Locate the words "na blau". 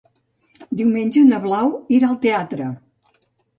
1.27-1.71